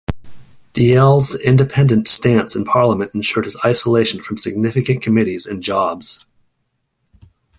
Dalyell's 0.73 1.35
independent 1.39 2.07
stance 2.07 2.55
in 2.55 2.65
Parliament 2.65 3.13
ensured 3.13 3.45
his 3.45 3.55
isolation 3.63 4.23
from 4.23 4.39
significant 4.39 5.03
committees 5.03 5.45
and 5.45 5.61
jobs. 5.61 6.25